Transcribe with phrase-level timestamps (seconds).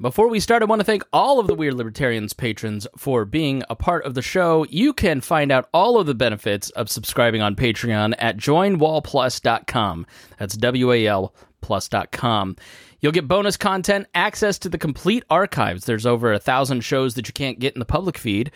[0.00, 3.26] Before we start, I want to thank all of the We Are Libertarians patrons for
[3.26, 4.64] being a part of the show.
[4.70, 10.06] You can find out all of the benefits of subscribing on Patreon at joinwalplus.com.
[10.38, 12.56] That's W A L plus.com.
[13.00, 15.84] You'll get bonus content, access to the complete archives.
[15.84, 18.52] There's over a thousand shows that you can't get in the public feed,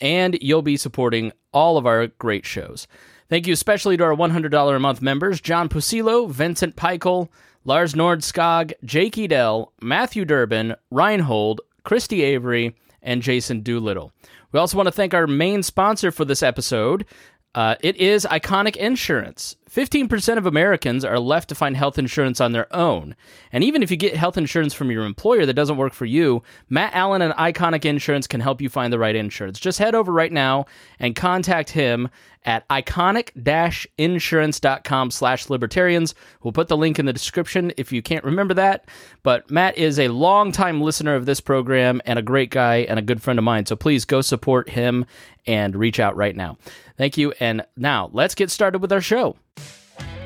[0.00, 2.86] and you'll be supporting all of our great shows.
[3.28, 7.30] Thank you especially to our $100 a month members John Pusilo, Vincent Peichel,
[7.66, 14.12] Lars Nordskog, Jake Edel, Matthew Durbin, Reinhold, Christy Avery, and Jason Doolittle.
[14.52, 17.06] We also want to thank our main sponsor for this episode.
[17.54, 19.56] Uh, it is Iconic Insurance.
[19.74, 23.14] 15% of Americans are left to find health insurance on their own.
[23.50, 26.44] And even if you get health insurance from your employer that doesn't work for you,
[26.68, 29.58] Matt Allen and Iconic Insurance can help you find the right insurance.
[29.58, 30.66] Just head over right now
[31.00, 32.08] and contact him
[32.44, 36.14] at iconic-insurance.com slash libertarians.
[36.42, 38.84] We'll put the link in the description if you can't remember that.
[39.24, 43.02] But Matt is a longtime listener of this program and a great guy and a
[43.02, 43.66] good friend of mine.
[43.66, 45.06] So please go support him
[45.46, 46.58] and reach out right now.
[46.96, 47.32] Thank you.
[47.40, 49.36] And now let's get started with our show.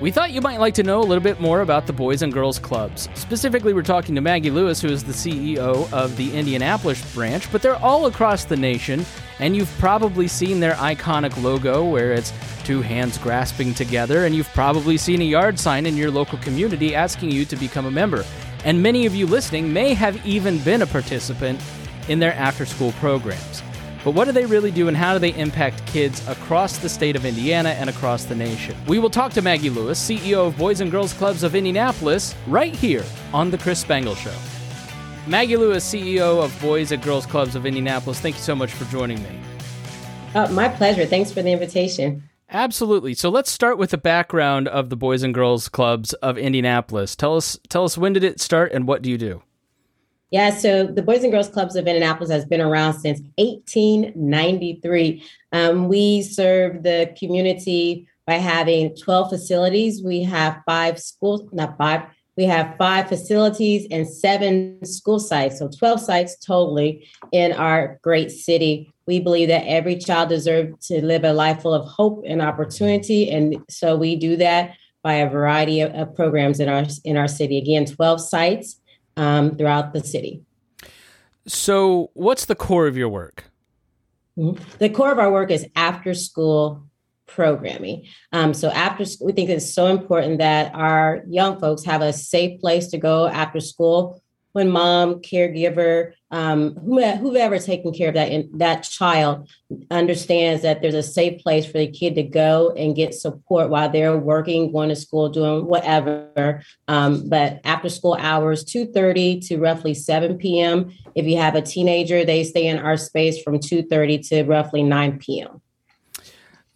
[0.00, 2.32] We thought you might like to know a little bit more about the Boys and
[2.32, 3.08] Girls Clubs.
[3.14, 7.62] Specifically, we're talking to Maggie Lewis, who is the CEO of the Indianapolis branch, but
[7.62, 9.04] they're all across the nation,
[9.40, 14.48] and you've probably seen their iconic logo where it's two hands grasping together, and you've
[14.50, 18.24] probably seen a yard sign in your local community asking you to become a member.
[18.64, 21.60] And many of you listening may have even been a participant
[22.08, 23.62] in their after school programs.
[24.04, 27.16] But what do they really do and how do they impact kids across the state
[27.16, 28.76] of Indiana and across the nation?
[28.86, 32.74] We will talk to Maggie Lewis, CEO of Boys and Girls Clubs of Indianapolis, right
[32.74, 33.04] here
[33.34, 34.34] on The Chris Spangle Show.
[35.26, 38.84] Maggie Lewis, CEO of Boys and Girls Clubs of Indianapolis, thank you so much for
[38.86, 39.40] joining me.
[40.34, 41.04] Uh, my pleasure.
[41.04, 42.22] Thanks for the invitation.
[42.50, 43.12] Absolutely.
[43.12, 47.14] So let's start with the background of the Boys and Girls Clubs of Indianapolis.
[47.14, 49.42] Tell us tell us when did it start and what do you do?
[50.30, 55.24] Yeah, so the Boys and Girls Clubs of Indianapolis has been around since 1893.
[55.52, 60.02] Um, we serve the community by having 12 facilities.
[60.02, 62.02] We have five schools, not five,
[62.36, 68.30] we have five facilities and seven school sites, so 12 sites totally in our great
[68.30, 68.92] city.
[69.06, 73.30] We believe that every child deserves to live a life full of hope and opportunity.
[73.30, 77.28] And so we do that by a variety of, of programs in our in our
[77.28, 77.56] city.
[77.56, 78.78] Again, 12 sites
[79.18, 80.42] um, throughout the city.
[81.46, 83.44] So, what's the core of your work?
[84.38, 84.62] Mm-hmm.
[84.78, 86.84] The core of our work is after school
[87.26, 88.06] programming.
[88.32, 92.12] Um, so, after school, we think it's so important that our young folks have a
[92.12, 94.22] safe place to go after school
[94.58, 99.48] when mom, caregiver, um, whoever taking care of that that child
[99.88, 103.88] understands that there's a safe place for the kid to go and get support while
[103.88, 106.64] they're working, going to school, doing whatever.
[106.88, 110.90] Um, but after school hours, two thirty to roughly seven p.m.
[111.14, 114.82] If you have a teenager, they stay in our space from two thirty to roughly
[114.82, 115.62] nine p.m.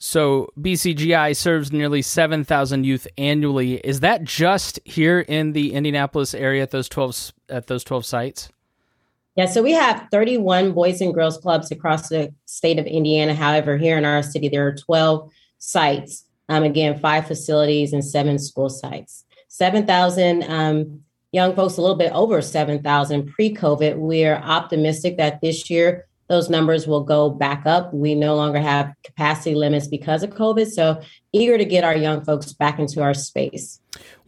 [0.04, 3.74] So BCGI serves nearly 7,000 youth annually.
[3.76, 8.48] Is that just here in the Indianapolis area at those 12 at those 12 sites?
[9.36, 13.32] Yeah, so we have 31 boys and girls clubs across the state of Indiana.
[13.32, 16.24] However, here in our city there are 12 sites.
[16.48, 19.24] Um, again, five facilities and seven school sites.
[19.46, 23.98] 7,000 um, young folks, a little bit over 7,000 pre-COVID.
[23.98, 27.92] We're optimistic that this year those numbers will go back up.
[27.92, 30.66] We no longer have capacity limits because of COVID.
[30.70, 30.98] So
[31.32, 33.78] eager to get our young folks back into our space.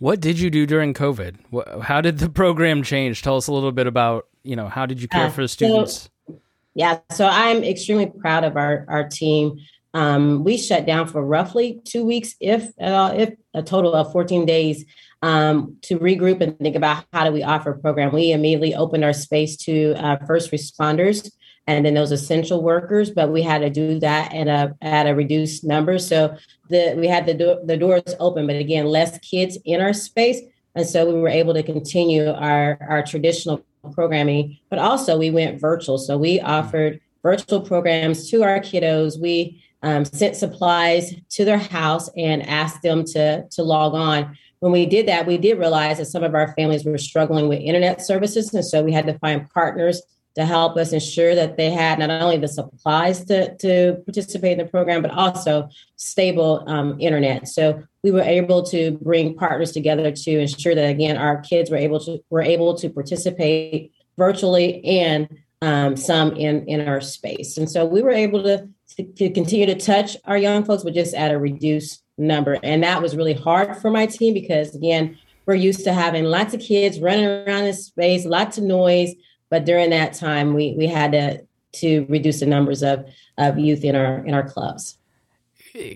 [0.01, 1.83] What did you do during COVID?
[1.83, 3.23] How did the program change?
[3.23, 5.49] Tell us a little bit about, you know, how did you care uh, for the
[5.49, 6.11] students?
[6.29, 6.41] So,
[6.75, 9.57] yeah, so I'm extremely proud of our, our team.
[9.95, 14.45] Um, we shut down for roughly two weeks, if uh, if a total of 14
[14.45, 14.85] days,
[15.23, 18.13] um, to regroup and think about how do we offer a program.
[18.13, 21.31] We immediately opened our space to uh, first responders
[21.67, 25.15] and then those essential workers, but we had to do that at a at a
[25.15, 25.99] reduced number.
[25.99, 26.37] So
[26.69, 30.41] the we had the do- the doors open, but again, less kids in our space,
[30.75, 35.61] and so we were able to continue our our traditional programming, but also we went
[35.61, 35.99] virtual.
[35.99, 39.21] So we offered virtual programs to our kiddos.
[39.21, 44.37] We um, sent supplies to their house and asked them to to log on.
[44.61, 47.61] When we did that, we did realize that some of our families were struggling with
[47.61, 50.03] internet services, and so we had to find partners
[50.35, 54.59] to help us ensure that they had not only the supplies to, to participate in
[54.59, 57.47] the program, but also stable um, internet.
[57.49, 61.77] So we were able to bring partners together to ensure that again our kids were
[61.77, 65.29] able to were able to participate virtually and
[65.63, 67.57] um, some in in our space.
[67.57, 70.95] And so we were able to, to to continue to touch our young folks, but
[70.95, 72.59] just at a reduced number.
[72.63, 75.17] And that was really hard for my team because again,
[75.47, 79.15] we're used to having lots of kids running around in space, lots of noise
[79.55, 81.41] But during that time, we we had to
[81.75, 83.07] to reduce the numbers of
[83.39, 84.99] of youth in our in our clubs.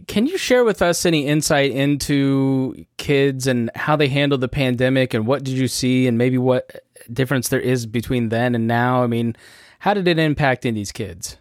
[0.07, 5.13] Can you share with us any insight into kids and how they handled the pandemic
[5.13, 9.03] and what did you see and maybe what difference there is between then and now?
[9.03, 9.35] I mean,
[9.81, 11.37] how did it impact Indy's kids?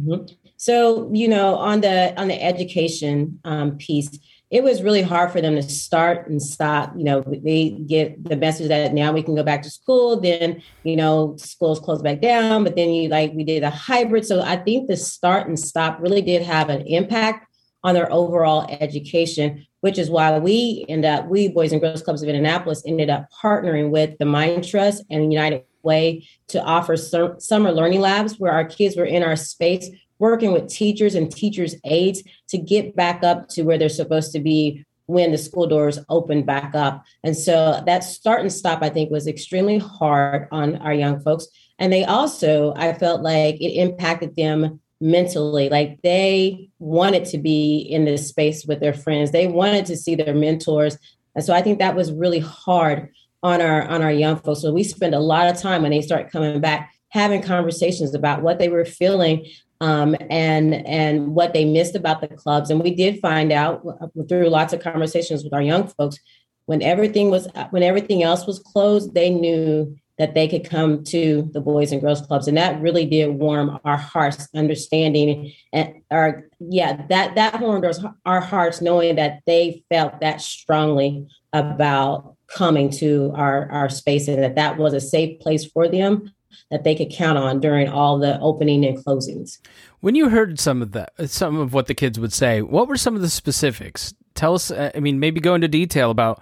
[0.00, 0.34] Mm-hmm.
[0.56, 4.16] So, you know, on the on the education um, piece,
[4.50, 6.92] it was really hard for them to start and stop.
[6.96, 10.20] You know, they get the message that now we can go back to school.
[10.20, 12.62] Then, you know, schools close back down.
[12.62, 14.24] But then you like we did a hybrid.
[14.24, 17.46] So I think the start and stop really did have an impact
[17.82, 22.22] on their overall education, which is why we end up, we Boys and Girls Clubs
[22.22, 27.72] of Indianapolis ended up partnering with the Mind Trust and United Way to offer summer
[27.72, 32.22] learning labs where our kids were in our space working with teachers and teachers' aides
[32.48, 36.42] to get back up to where they're supposed to be when the school doors open
[36.42, 37.04] back up.
[37.22, 41.46] And so that start and stop, I think, was extremely hard on our young folks.
[41.78, 45.68] And they also, I felt like it impacted them mentally.
[45.68, 50.14] Like they wanted to be in this space with their friends, they wanted to see
[50.14, 50.98] their mentors.
[51.34, 53.10] And so I think that was really hard
[53.42, 54.62] on our on our young folks.
[54.62, 58.42] So we spend a lot of time when they start coming back having conversations about
[58.42, 59.46] what they were feeling
[59.80, 62.70] um, and and what they missed about the clubs.
[62.70, 63.82] And we did find out
[64.28, 66.18] through lots of conversations with our young folks
[66.66, 71.48] when everything was when everything else was closed, they knew that they could come to
[71.52, 76.48] the boys and girls clubs and that really did warm our hearts understanding and our
[76.58, 77.84] yeah that that warmed
[78.24, 84.42] our hearts knowing that they felt that strongly about coming to our our space and
[84.42, 86.32] that that was a safe place for them
[86.70, 89.58] that they could count on during all the opening and closings.
[90.00, 92.96] When you heard some of that, some of what the kids would say, what were
[92.96, 94.14] some of the specifics?
[94.34, 94.70] Tell us.
[94.70, 96.40] Uh, I mean, maybe go into detail about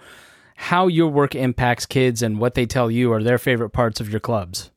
[0.57, 4.11] how your work impacts kids and what they tell you are their favorite parts of
[4.11, 4.71] your clubs.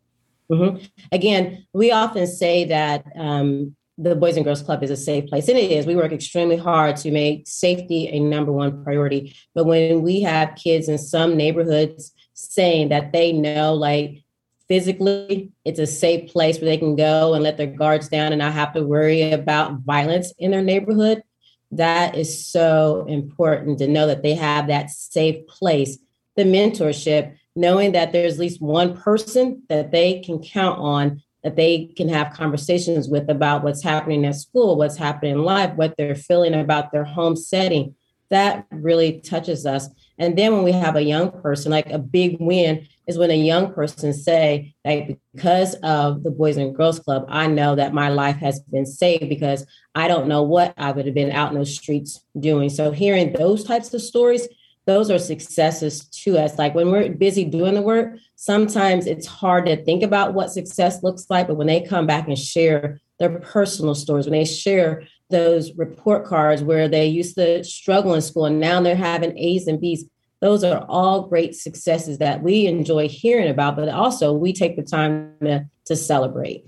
[0.52, 0.84] Mm-hmm.
[1.12, 5.48] Again, we often say that um, the Boys and Girls Club is a safe place,
[5.48, 5.86] and it is.
[5.86, 9.36] We work extremely hard to make safety a number one priority.
[9.56, 14.24] But when we have kids in some neighborhoods saying that they know, like,
[14.68, 18.40] physically it's a safe place where they can go and let their guards down and
[18.40, 21.24] not have to worry about violence in their neighborhood.
[21.72, 25.98] That is so important to know that they have that safe place
[26.38, 31.56] the mentorship knowing that there's at least one person that they can count on that
[31.56, 35.96] they can have conversations with about what's happening at school what's happening in life what
[35.98, 37.96] they're feeling about their home setting.
[38.30, 42.38] That really touches us and then when we have a young person like a big
[42.40, 47.26] win is when a young person say, like, because of the Boys and Girls Club,
[47.30, 49.66] I know that my life has been saved because
[49.96, 52.70] I don't know what I would have been out in those streets doing.
[52.70, 54.48] So hearing those types of stories,
[54.86, 56.58] those are successes to us.
[56.58, 61.04] Like when we're busy doing the work, sometimes it's hard to think about what success
[61.04, 61.48] looks like.
[61.48, 66.26] But when they come back and share their personal stories, when they share those report
[66.26, 70.06] cards where they used to struggle in school and now they're having A's and B's,
[70.40, 74.84] those are all great successes that we enjoy hearing about, but also we take the
[74.84, 76.66] time to, to celebrate.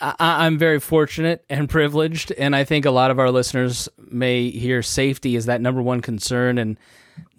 [0.00, 4.50] I, am very fortunate and privileged, and I think a lot of our listeners may
[4.50, 6.78] hear safety as that number one concern and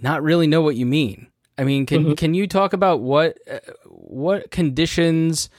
[0.01, 1.27] not really know what you mean.
[1.57, 2.13] I mean, can mm-hmm.
[2.13, 5.49] can you talk about what uh, what conditions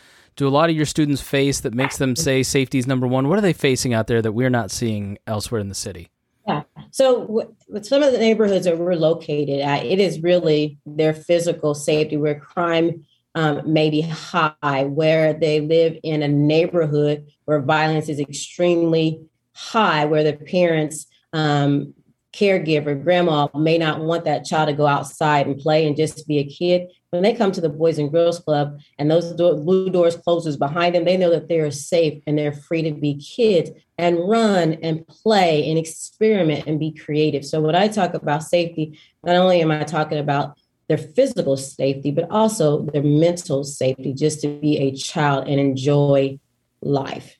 [0.40, 3.28] do a lot of your students face that makes them say safety is number one?
[3.28, 6.08] What are they facing out there that we're not seeing elsewhere in the city?
[6.48, 6.62] Yeah.
[6.92, 11.74] So with some of the neighborhoods that we're located at, it is really their physical
[11.74, 18.08] safety where crime um, may be high, where they live in a neighborhood where violence
[18.08, 19.20] is extremely
[19.54, 21.92] high, where the parents, um,
[22.32, 26.38] caregiver, grandma may not want that child to go outside and play and just be
[26.38, 30.16] a kid when they come to the Boys and Girls Club and those blue doors
[30.16, 34.16] closes behind them, they know that they're safe and they're free to be kids and
[34.28, 37.44] run and play and experiment and be creative.
[37.44, 40.56] So when I talk about safety, not only am I talking about
[40.88, 46.38] their physical safety, but also their mental safety, just to be a child and enjoy
[46.80, 47.39] life.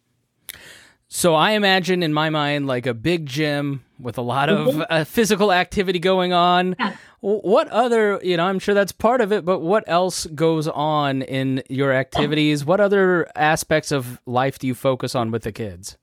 [1.12, 4.83] So I imagine in my mind like a big gym with a lot of mm-hmm.
[4.88, 6.76] uh, physical activity going on.
[6.79, 6.95] Yeah.
[7.21, 11.23] What other, you know, I'm sure that's part of it, but what else goes on
[11.23, 12.64] in your activities?
[12.64, 15.99] What other aspects of life do you focus on with the kids?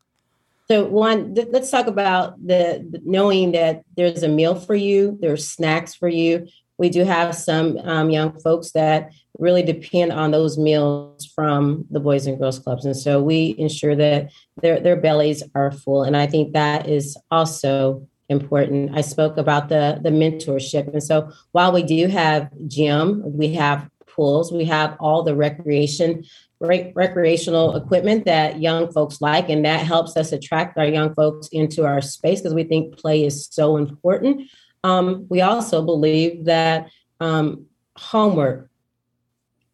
[0.67, 5.17] So one, th- let's talk about the, the, knowing that there's a meal for you,
[5.21, 6.47] there's snacks for you.
[6.77, 11.99] We do have some um, young folks that really depend on those meals from the
[11.99, 14.31] Boys and Girls Clubs, and so we ensure that
[14.61, 16.03] their their bellies are full.
[16.03, 18.95] And I think that is also important.
[18.95, 23.89] I spoke about the the mentorship, and so while we do have gym, we have
[24.07, 24.51] pools.
[24.51, 26.23] We have all the recreation
[26.59, 31.47] rec- recreational equipment that young folks like, and that helps us attract our young folks
[31.49, 34.49] into our space because we think play is so important.
[34.83, 37.65] Um, we also believe that um,
[37.95, 38.69] homework,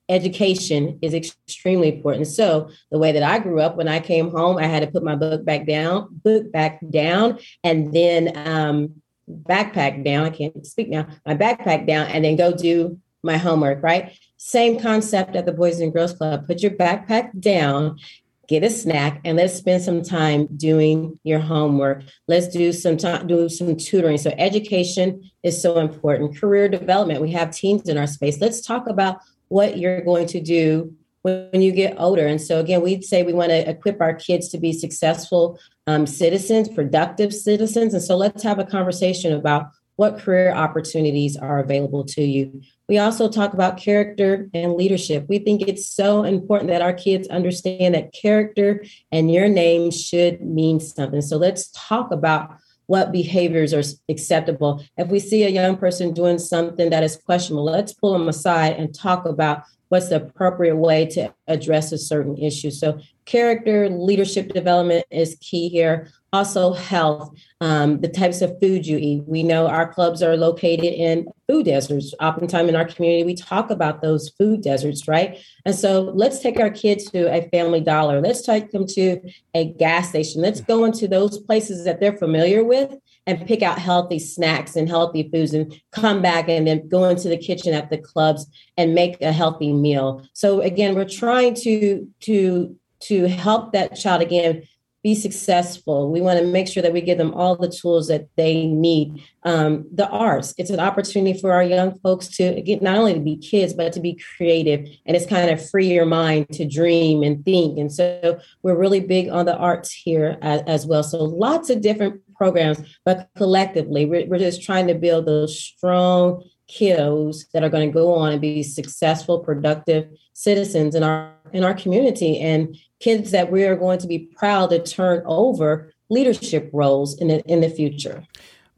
[0.10, 2.28] education is extremely important.
[2.28, 5.04] So the way that I grew up, when I came home, I had to put
[5.04, 10.26] my book back down, book back down, and then um, backpack down.
[10.26, 11.08] I can't speak now.
[11.26, 13.82] My backpack down, and then go do my homework.
[13.82, 14.18] Right.
[14.38, 16.46] Same concept at the Boys and Girls Club.
[16.48, 17.98] Put your backpack down
[18.48, 22.04] get a snack and let's spend some time doing your homework.
[22.28, 24.18] Let's do some time do some tutoring.
[24.18, 26.38] So education is so important.
[26.38, 28.42] Career development we have teams in our space.
[28.42, 32.28] Let's talk about what you're going to do when you get older.
[32.28, 35.58] And so again we'd say we want to equip our kids to be successful
[35.88, 37.94] um, citizens productive citizens.
[37.94, 42.98] And so let's have a conversation about what career opportunities are available to you we
[42.98, 45.26] also talk about character and leadership.
[45.30, 50.42] We think it's so important that our kids understand that character and your name should
[50.42, 51.22] mean something.
[51.22, 52.58] So let's talk about
[52.88, 54.84] what behaviors are acceptable.
[54.98, 58.76] If we see a young person doing something that is questionable, let's pull them aside
[58.76, 62.72] and talk about what's the appropriate way to address a certain issue.
[62.72, 66.10] So character leadership development is key here.
[66.34, 69.24] Also health um, the types of food you eat.
[69.28, 72.12] We know our clubs are located in food deserts.
[72.20, 75.38] Oftentimes in our community we talk about those food deserts right?
[75.64, 78.20] And so let's take our kids to a family dollar.
[78.20, 79.22] Let's take them to
[79.54, 80.42] a gas station.
[80.42, 84.90] Let's go into those places that they're familiar with and pick out healthy snacks and
[84.90, 88.46] healthy foods and come back and then go into the kitchen at the clubs
[88.78, 94.22] and make a healthy meal so again we're trying to to to help that child
[94.22, 94.64] again
[95.04, 96.10] be successful.
[96.10, 99.22] We want to make sure that we give them all the tools that they need.
[99.44, 103.20] Um, the arts, it's an opportunity for our young folks to get not only to
[103.20, 104.88] be kids, but to be creative.
[105.06, 107.78] And it's kind of free your mind to dream and think.
[107.78, 111.04] And so we're really big on the arts here as, as well.
[111.04, 116.44] So lots of different programs, but collectively, we're, we're just trying to build those strong
[116.70, 121.64] kiddos that are going to go on and be successful, productive citizens in our in
[121.64, 126.70] our community and kids that we are going to be proud to turn over leadership
[126.74, 128.24] roles in the in the future.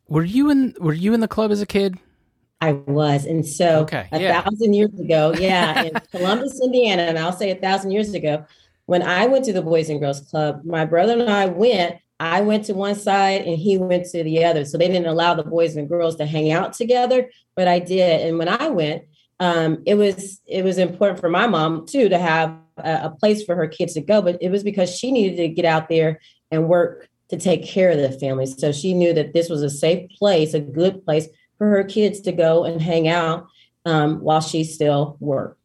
[0.08, 1.98] Were you in Were you in the club as a kid?
[2.62, 4.42] I was, and so okay, a yeah.
[4.42, 8.46] thousand years ago, yeah, in Columbus, Indiana, and I'll say a thousand years ago,
[8.86, 11.96] when I went to the Boys and Girls Club, my brother and I went.
[12.20, 14.66] I went to one side and he went to the other.
[14.66, 18.22] So they didn't allow the boys and girls to hang out together, but I did.
[18.28, 19.04] And when I went,
[19.40, 23.44] um, it was it was important for my mom too to have a, a place
[23.44, 26.22] for her kids to go, but it was because she needed to get out there
[26.52, 28.46] and work to take care of the family.
[28.46, 32.22] So she knew that this was a safe place, a good place for her kids
[32.22, 33.48] to go and hang out
[33.86, 35.60] um, while she still worked.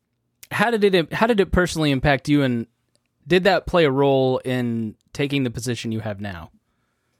[0.50, 2.66] How did it How did it personally impact you, and
[3.26, 6.50] did that play a role in taking the position you have now?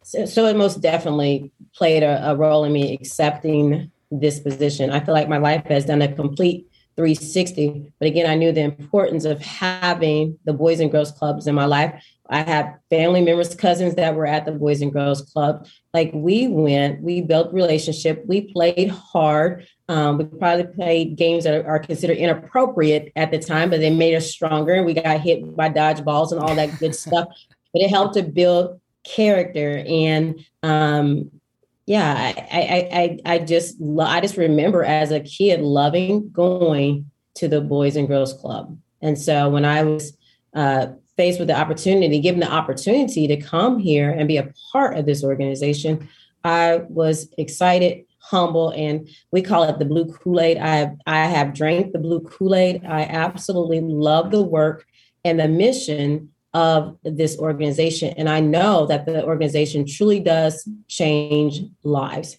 [0.02, 4.90] So, so it most definitely played a, a role in me accepting this position.
[4.90, 6.66] I feel like my life has done a complete
[6.97, 7.92] 360.
[7.99, 11.64] But again, I knew the importance of having the Boys and Girls Clubs in my
[11.64, 12.02] life.
[12.28, 15.66] I have family members, cousins that were at the Boys and Girls Club.
[15.94, 19.66] Like we went, we built relationship, we played hard.
[19.88, 24.14] Um, we probably played games that are, considered inappropriate at the time, but they made
[24.14, 24.75] us stronger.
[24.75, 27.28] And we got hit by dodgeballs and all that good stuff.
[27.72, 31.30] But it helped to build character and um,
[31.86, 32.14] yeah,
[32.52, 37.60] I, I, I, I just, I just remember as a kid loving going to the
[37.60, 38.78] Boys and Girls Club.
[39.02, 40.16] And so when I was
[40.54, 44.98] uh, faced with the opportunity, given the opportunity to come here and be a part
[44.98, 46.08] of this organization,
[46.44, 50.58] I was excited, humble, and we call it the blue Kool-Aid.
[50.58, 52.84] I I have drank the blue Kool-Aid.
[52.86, 54.86] I absolutely love the work
[55.24, 58.12] and the mission of this organization.
[58.16, 62.38] And I know that the organization truly does change lives.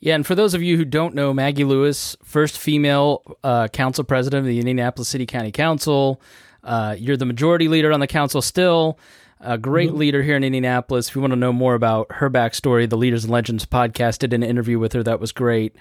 [0.00, 4.04] Yeah, and for those of you who don't know, Maggie Lewis, first female uh, council
[4.04, 6.20] president of the Indianapolis City County Council.
[6.62, 8.98] Uh, you're the majority leader on the council still
[9.44, 9.98] a great mm-hmm.
[9.98, 11.08] leader here in Indianapolis.
[11.08, 14.32] If you want to know more about her backstory, the Leaders and Legends podcast did
[14.32, 15.76] an interview with her that was great.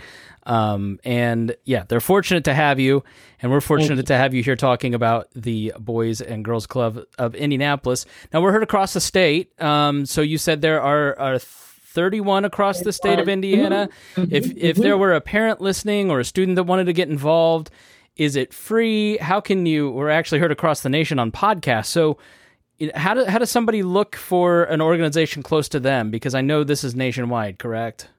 [0.46, 3.03] Um, and yeah, they're fortunate to have you,
[3.41, 7.34] and we're fortunate to have you here talking about the Boys and Girls Club of
[7.34, 8.05] Indianapolis.
[8.34, 9.60] Now we're heard across the state.
[9.62, 13.88] Um, so you said there are are 31 across the state of Indiana.
[14.15, 14.36] Mm-hmm.
[14.36, 17.70] If if there were a parent listening or a student that wanted to get involved,
[18.15, 19.17] is it free?
[19.17, 19.91] How can you?
[19.91, 21.86] We're actually heard across the nation on podcasts.
[21.86, 22.17] So
[22.96, 26.10] how, do, how does somebody look for an organization close to them?
[26.10, 28.10] Because I know this is nationwide, correct?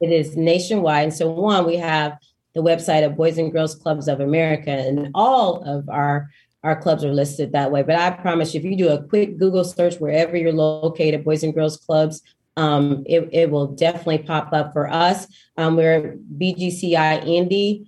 [0.00, 1.04] It is nationwide.
[1.04, 2.18] And so, one, we have
[2.54, 6.28] the website of Boys and Girls Clubs of America, and all of our
[6.62, 7.82] our clubs are listed that way.
[7.82, 11.42] But I promise you, if you do a quick Google search wherever you're located, Boys
[11.42, 12.22] and Girls Clubs,
[12.56, 15.26] um, it, it will definitely pop up for us.
[15.58, 17.84] Um, we're bgcindy.org.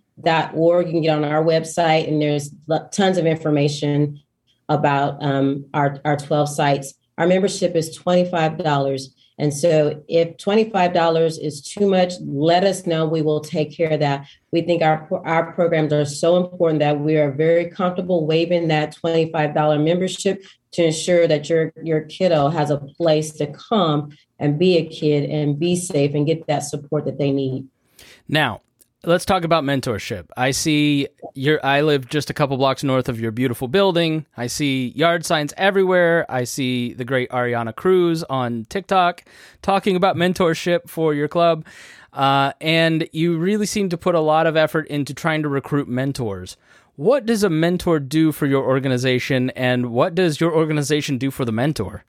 [0.86, 2.50] You can get on our website, and there's
[2.92, 4.20] tons of information
[4.68, 6.94] about um, our, our 12 sites.
[7.18, 9.08] Our membership is $25.
[9.38, 13.06] And so if $25 is too much, let us know.
[13.06, 14.26] We will take care of that.
[14.50, 18.96] We think our, our programs are so important that we are very comfortable waiving that
[18.96, 20.42] $25 membership
[20.72, 25.28] to ensure that your, your kiddo has a place to come and be a kid
[25.30, 27.66] and be safe and get that support that they need.
[28.28, 28.60] Now,
[29.04, 30.26] let's talk about mentorship.
[30.36, 34.26] I see your I live just a couple blocks north of your beautiful building.
[34.36, 36.26] I see yard signs everywhere.
[36.28, 39.24] I see the great Ariana Cruz on TikTok
[39.62, 41.64] talking about mentorship for your club.
[42.12, 45.86] Uh, and you really seem to put a lot of effort into trying to recruit
[45.86, 46.56] mentors.
[46.96, 51.44] What does a mentor do for your organization, and what does your organization do for
[51.44, 52.04] the mentor?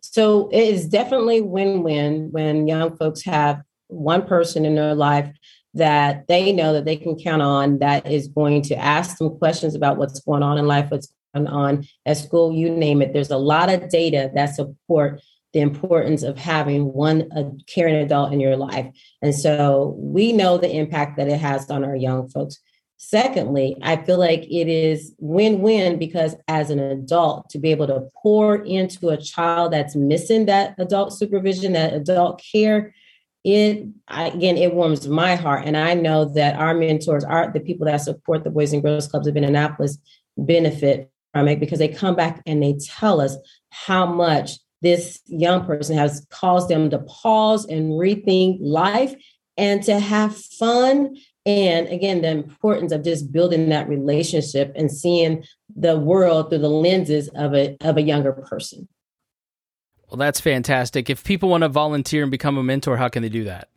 [0.00, 5.30] So it is definitely win-win when young folks have one person in their life
[5.74, 9.74] that they know that they can count on that is going to ask them questions
[9.74, 13.12] about what's going on in life, what's going on at school, you name it.
[13.12, 18.32] There's a lot of data that support the importance of having one a caring adult
[18.32, 18.86] in your life.
[19.20, 22.58] And so we know the impact that it has on our young folks.
[22.96, 27.88] Secondly, I feel like it is win win because as an adult, to be able
[27.88, 32.94] to pour into a child that's missing that adult supervision, that adult care,
[33.44, 35.66] it again it warms my heart.
[35.66, 39.08] And i know that our mentors are the people that support the boys and girls
[39.08, 39.98] clubs of indianapolis
[40.36, 43.36] benefit from it because they come back and they tell us
[43.70, 49.14] how much this young person has caused them to pause and rethink life
[49.56, 51.16] and to have fun.
[51.44, 55.44] And again the importance of just building that relationship and seeing
[55.74, 58.88] the world through the lenses of a of a younger person
[60.12, 61.08] well, that's fantastic.
[61.08, 63.70] If people want to volunteer and become a mentor, how can they do that?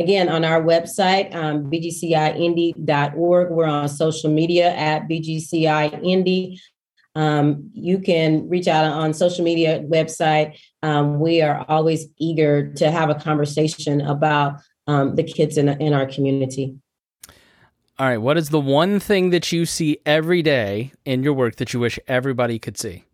[0.00, 3.50] Again, on our website, um, bgcindy.org.
[3.50, 6.58] We're on social media at bgciindy.
[7.14, 10.58] Um, you can reach out on social media website.
[10.82, 15.92] Um, we are always eager to have a conversation about um, the kids in, in
[15.92, 16.74] our community.
[17.98, 18.16] All right.
[18.16, 21.80] What is the one thing that you see every day in your work that you
[21.80, 23.04] wish everybody could see?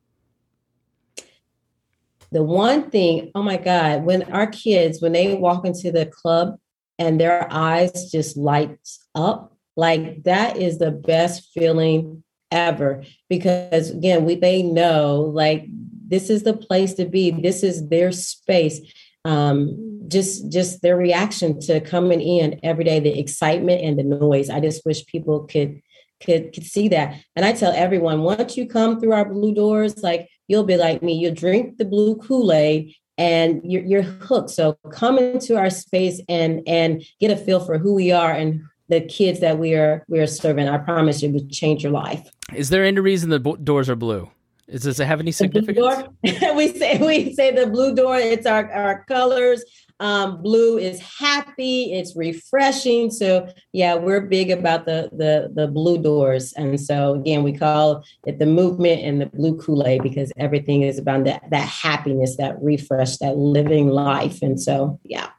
[2.33, 6.59] The one thing, oh my God, when our kids, when they walk into the club
[6.99, 13.05] and their eyes just lights up, like that is the best feeling ever.
[13.29, 15.67] Because again, we they know like
[16.09, 17.31] this is the place to be.
[17.31, 18.81] This is their space.
[19.25, 24.51] Um, just just their reaction to coming in every day, the excitement and the noise.
[24.51, 25.81] I just wish people could
[26.21, 27.21] could could see that.
[27.35, 31.03] And I tell everyone, once you come through our blue doors, like you'll be like
[31.03, 31.15] me.
[31.15, 34.51] you'll drink the blue Kool Aid and you're, you're hooked.
[34.51, 38.63] So come into our space and and get a feel for who we are and
[38.89, 40.69] the kids that we are we are serving.
[40.69, 42.29] I promise you, will change your life.
[42.55, 44.31] Is there any reason the doors are blue?
[44.69, 46.09] Is does it have any significance?
[46.23, 48.19] we say we say the blue door.
[48.19, 49.65] It's our our colors.
[49.99, 53.11] Um, blue is happy, it's refreshing.
[53.11, 56.53] So yeah, we're big about the the the blue doors.
[56.55, 60.99] And so again, we call it the movement and the blue Kool-Aid because everything is
[60.99, 64.43] about that that happiness, that refresh, that living life.
[64.43, 65.31] And so yeah.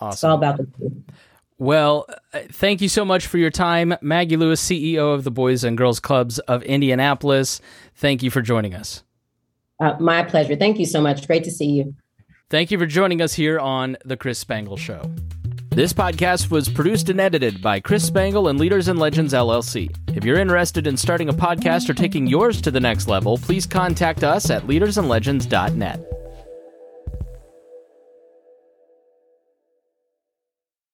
[0.00, 0.08] Awesome.
[0.10, 1.04] It's all about the blue.
[1.58, 5.62] Well, uh, thank you so much for your time, Maggie Lewis, CEO of the Boys
[5.62, 7.60] and Girls Clubs of Indianapolis.
[7.94, 9.04] Thank you for joining us.
[9.80, 10.56] Uh, my pleasure.
[10.56, 11.26] Thank you so much.
[11.26, 11.94] Great to see you.
[12.50, 15.10] Thank you for joining us here on The Chris Spangle Show.
[15.70, 19.92] This podcast was produced and edited by Chris Spangle and Leaders and Legends LLC.
[20.16, 23.66] If you're interested in starting a podcast or taking yours to the next level, please
[23.66, 26.23] contact us at leadersandlegends.net.